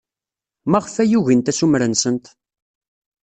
[0.69, 2.25] Maɣef ay ugint assumer-nsent?